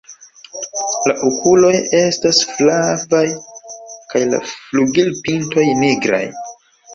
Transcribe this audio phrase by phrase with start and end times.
[1.09, 3.21] La okuloj estas flavaj
[4.15, 6.25] kaj la flugilpintoj nigraj.